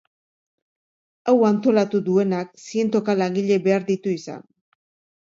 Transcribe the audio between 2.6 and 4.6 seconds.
zientoka langile behar ditu izan.